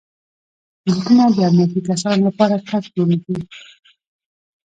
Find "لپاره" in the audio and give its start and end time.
2.27-2.63